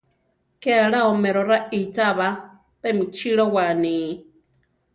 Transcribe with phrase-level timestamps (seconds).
[0.61, 2.29] Ke alá oméro raícha ba,
[2.81, 3.97] pemi chilówa ani.